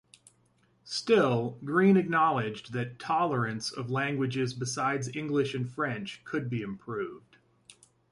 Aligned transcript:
Still, 0.83 1.59
Green 1.63 1.95
acknowledged 1.95 2.73
that 2.73 2.97
"tolerance" 2.97 3.71
of 3.71 3.91
languages 3.91 4.51
besides 4.55 5.15
English 5.15 5.53
and 5.53 5.69
French 5.71 6.23
could 6.25 6.49
be 6.49 6.63
improved. 6.63 7.37